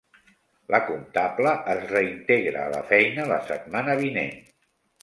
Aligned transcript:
La 0.75 0.79
comptable 0.87 1.53
es 1.75 1.83
reintegra 1.93 2.65
a 2.65 2.75
la 2.79 2.81
feina 2.89 3.31
la 3.35 3.41
setmana 3.53 4.01
vinent. 4.05 4.39